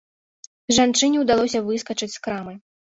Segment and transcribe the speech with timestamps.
[0.79, 2.53] Жанчыне ўдалося выскачыць з крамы.